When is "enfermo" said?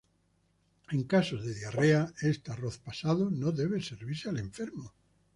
4.39-4.95